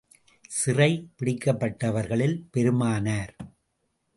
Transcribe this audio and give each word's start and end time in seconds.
சிறை 0.49 1.09
பிடிக்கப்பட்டவர்களில் 1.19 2.35
பெருமானார். 2.51 3.35